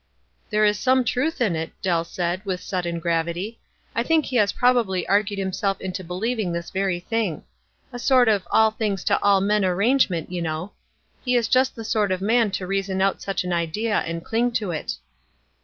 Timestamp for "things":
8.71-9.03